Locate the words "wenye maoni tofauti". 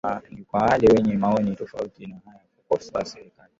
0.93-2.05